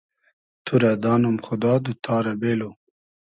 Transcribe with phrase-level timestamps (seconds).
[0.65, 2.69] تو رۂ دانوم خودا دوتتا رۂ بېلو